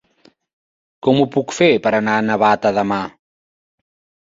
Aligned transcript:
Com 1.07 1.19
ho 1.19 1.27
puc 1.35 1.53
fer 1.59 1.69
per 1.85 1.93
anar 1.99 2.17
a 2.17 2.25
Navata 2.31 2.73
demà? 2.81 3.01